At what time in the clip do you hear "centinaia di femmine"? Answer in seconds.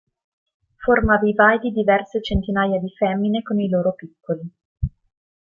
2.23-3.43